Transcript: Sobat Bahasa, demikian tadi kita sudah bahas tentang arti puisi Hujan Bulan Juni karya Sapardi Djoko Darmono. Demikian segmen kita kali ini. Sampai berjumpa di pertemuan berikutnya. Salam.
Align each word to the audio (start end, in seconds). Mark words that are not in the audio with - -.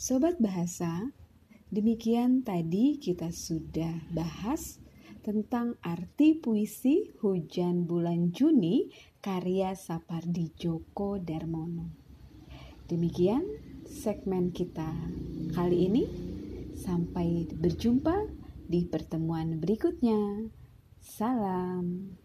Sobat 0.00 0.40
Bahasa, 0.40 1.12
demikian 1.68 2.40
tadi 2.40 2.96
kita 2.96 3.28
sudah 3.36 4.00
bahas 4.16 4.80
tentang 5.20 5.76
arti 5.84 6.40
puisi 6.40 7.12
Hujan 7.20 7.84
Bulan 7.84 8.32
Juni 8.32 8.88
karya 9.20 9.76
Sapardi 9.76 10.56
Djoko 10.56 11.20
Darmono. 11.20 11.92
Demikian 12.88 13.44
segmen 13.84 14.56
kita 14.56 14.88
kali 15.52 15.92
ini. 15.92 16.04
Sampai 16.80 17.44
berjumpa 17.52 18.24
di 18.72 18.88
pertemuan 18.88 19.60
berikutnya. 19.60 20.48
Salam. 20.96 22.16